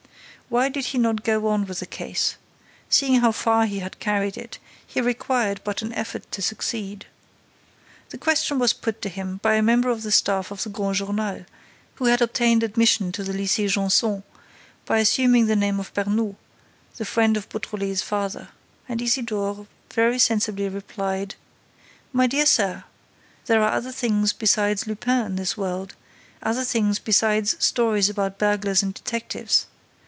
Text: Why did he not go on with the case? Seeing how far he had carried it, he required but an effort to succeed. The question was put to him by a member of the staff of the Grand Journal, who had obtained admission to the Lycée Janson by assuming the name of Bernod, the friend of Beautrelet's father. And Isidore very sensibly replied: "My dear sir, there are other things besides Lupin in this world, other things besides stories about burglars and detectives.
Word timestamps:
Why 0.49 0.67
did 0.67 0.87
he 0.87 0.97
not 0.97 1.23
go 1.23 1.47
on 1.47 1.65
with 1.65 1.79
the 1.79 1.85
case? 1.85 2.35
Seeing 2.89 3.21
how 3.21 3.31
far 3.31 3.65
he 3.65 3.79
had 3.79 3.99
carried 4.01 4.35
it, 4.35 4.57
he 4.85 4.99
required 4.99 5.61
but 5.63 5.81
an 5.81 5.93
effort 5.93 6.29
to 6.33 6.41
succeed. 6.41 7.05
The 8.09 8.17
question 8.17 8.59
was 8.59 8.73
put 8.73 9.01
to 9.03 9.07
him 9.07 9.39
by 9.41 9.53
a 9.53 9.61
member 9.61 9.89
of 9.89 10.03
the 10.03 10.11
staff 10.11 10.51
of 10.51 10.63
the 10.63 10.69
Grand 10.69 10.95
Journal, 10.95 11.45
who 11.95 12.05
had 12.07 12.21
obtained 12.21 12.63
admission 12.63 13.13
to 13.13 13.23
the 13.23 13.31
Lycée 13.31 13.69
Janson 13.69 14.23
by 14.85 14.97
assuming 14.97 15.45
the 15.45 15.55
name 15.55 15.79
of 15.79 15.93
Bernod, 15.93 16.35
the 16.97 17.05
friend 17.05 17.37
of 17.37 17.47
Beautrelet's 17.47 18.01
father. 18.01 18.49
And 18.89 19.01
Isidore 19.01 19.67
very 19.93 20.19
sensibly 20.19 20.67
replied: 20.67 21.35
"My 22.11 22.27
dear 22.27 22.45
sir, 22.45 22.83
there 23.45 23.63
are 23.63 23.71
other 23.71 23.93
things 23.93 24.33
besides 24.33 24.85
Lupin 24.85 25.27
in 25.27 25.35
this 25.37 25.55
world, 25.55 25.95
other 26.43 26.65
things 26.65 26.99
besides 26.99 27.55
stories 27.63 28.09
about 28.09 28.37
burglars 28.37 28.83
and 28.83 28.93
detectives. 28.93 29.67